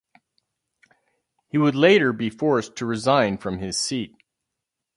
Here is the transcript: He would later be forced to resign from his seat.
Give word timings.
He 1.49 1.59
would 1.59 1.75
later 1.75 2.11
be 2.11 2.31
forced 2.31 2.75
to 2.77 2.87
resign 2.87 3.37
from 3.37 3.59
his 3.59 3.77
seat. 3.77 4.15